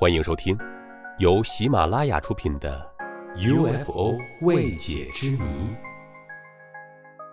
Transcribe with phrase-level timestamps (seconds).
[0.00, 0.56] 欢迎收听，
[1.18, 2.90] 由喜马拉雅出品的
[3.84, 5.38] 《UFO 未解之谜》，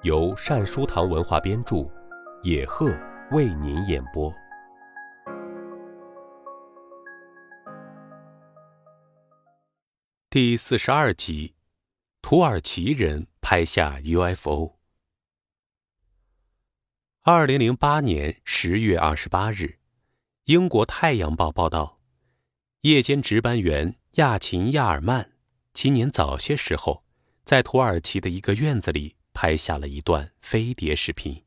[0.04, 1.90] 由善书堂文化编著，
[2.44, 2.92] 野鹤
[3.32, 4.34] 为您演播。
[10.30, 11.56] 第四十二集：
[12.22, 14.74] 土耳其人拍下 UFO。
[17.24, 19.80] 二零零八年十月二十八日，
[20.44, 21.97] 英国《太阳报》报道，
[22.82, 25.32] 夜间值班员亚琴亚尔曼
[25.74, 27.04] 今年早些时候，
[27.44, 31.44] 在土耳其的一个院子里拍下了一段飞碟视频。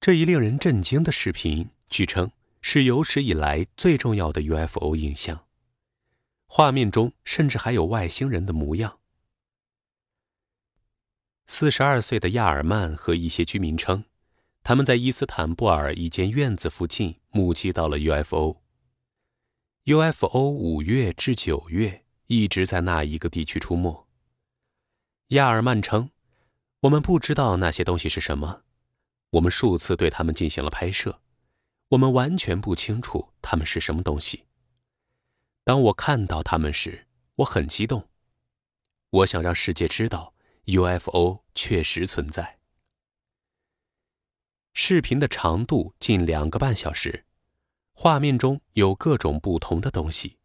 [0.00, 5.46] 这一令人震惊的视频，据称是有史以来最重要的 UFO 影像，
[6.46, 8.98] 画面中甚至还有外星人的模样。
[11.46, 14.04] 四十二岁的亚尔曼和一些居民称，
[14.64, 18.63] 他们在伊斯坦布尔一间院子附近目击到了 UFO。
[19.86, 24.08] UFO 五月至九月一直在那一个地区出没。
[25.28, 26.10] 亚尔曼称
[26.80, 28.62] ：“我们不知道那些东西是什么，
[29.32, 31.20] 我们数次对他们进行了拍摄，
[31.88, 34.44] 我们完全不清楚他们是什么东西。
[35.64, 38.08] 当我看到他们时，我很激动，
[39.10, 40.32] 我想让世界知道。”
[40.64, 42.58] UFO 确实存在。
[44.72, 47.26] 视频的长度近两个半小时，
[47.96, 50.36] 画面中有各种不同的东西，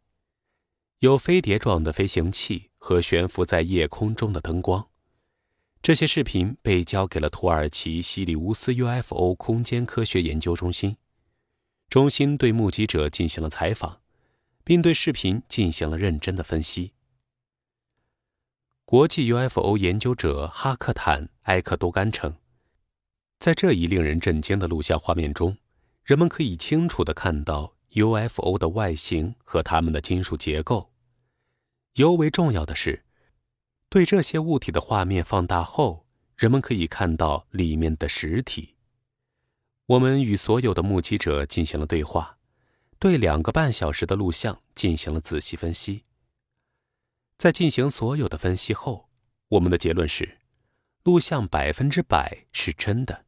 [1.00, 4.88] 有飞碟状的飞行器和悬浮在夜空中的灯光。
[5.82, 10.98] 这些视频被交给了土耳其西里乌斯 UFO 空间科学研究中心，
[11.90, 14.02] 中心对目击者进行了采访，
[14.64, 16.94] 并对视频进行了认真的分析。
[18.86, 22.36] 国际 UFO 研究者哈克坦·埃克多甘称，
[23.40, 25.58] 在这一令人震惊的录像画面中，
[26.10, 30.92] 人们可以清楚地看到 UFO 的外形和它们的金属结构。
[31.98, 33.06] 尤为重要的是，
[33.90, 38.74] 对这些物体的画面放大后，人们可以看到里面的实体。
[39.86, 42.40] 我们与所有的目击者进行了对话，
[42.98, 46.06] 对两个半小时的录像进行了仔细分析。
[47.38, 49.10] 在进行所有的分析后，
[49.50, 50.40] 我们的结论是，
[51.04, 53.26] 录像百分之百是真的。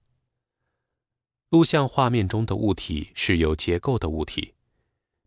[1.51, 4.53] 录像画面中的物体是有结构的物体，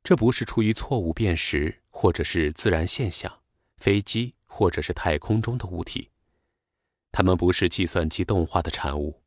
[0.03, 3.41] 这不是出于错误辨识或者是自然现象，
[3.77, 6.09] 飞机或者是太空中的物体，
[7.13, 9.21] 它们不是计算机动画的产物。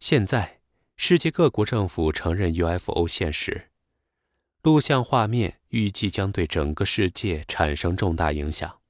[0.00, 0.60] 现在，
[0.96, 3.68] 世界各国政府承认 UFO 现实。
[4.62, 8.80] 录像画面预计将对整个世界产生重大影响，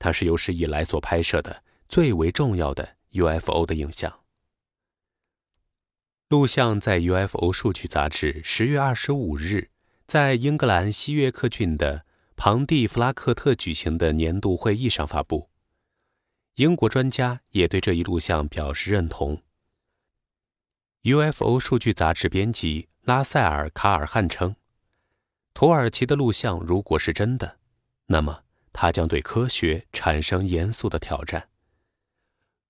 [0.00, 4.23] 它是有史以来所拍摄的最为重要的 UFO 的影像。
[6.34, 9.70] 录像在 UFO 数据杂志十月二十五日
[10.04, 15.48] 在英格兰西约克郡的庞蒂弗拉克特举行的年度会议上发布。
[16.56, 19.42] 英国专家也对这一录像表示认同。
[21.02, 24.56] UFO 数据杂志编辑拉塞尔·卡尔汉称。
[25.54, 27.58] 土耳其的录像如果是真的，
[28.06, 28.42] 那么
[28.72, 31.48] 它将对科学产生严肃的挑战。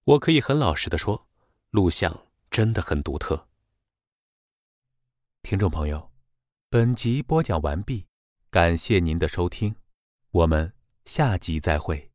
[0.04, 1.26] 我可以很老实的说，
[1.70, 3.48] 录像真的很独特。
[5.44, 6.10] 听众朋友，
[6.70, 8.06] 本集播讲完毕，
[8.50, 9.76] 感谢您的收听，
[10.30, 10.72] 我们
[11.04, 12.13] 下集再会。